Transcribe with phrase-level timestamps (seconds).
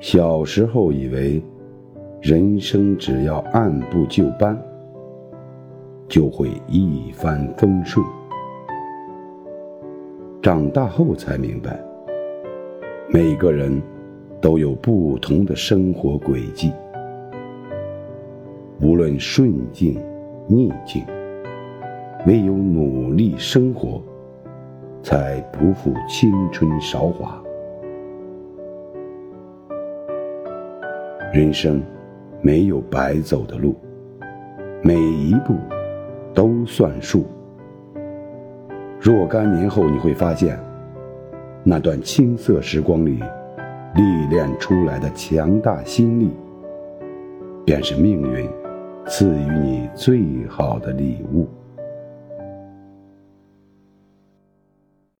[0.00, 1.42] 小时候以为，
[2.22, 4.58] 人生只要按部就班，
[6.08, 8.04] 就会一帆风顺。
[10.40, 11.78] 长大后才明白，
[13.12, 13.78] 每个人
[14.40, 16.72] 都有不同的生活轨迹。
[18.80, 20.02] 无论顺境
[20.48, 21.04] 逆境，
[22.26, 24.02] 唯有努力生活，
[25.02, 27.38] 才不负青春韶华。
[31.32, 31.80] 人生
[32.42, 33.76] 没有白走的路，
[34.82, 35.54] 每一步
[36.34, 37.24] 都算数。
[39.00, 40.58] 若干年后，你会发现，
[41.62, 43.22] 那段青涩时光里
[43.94, 46.32] 历练出来的强大心力，
[47.64, 48.48] 便是命运
[49.06, 51.46] 赐予你最好的礼物。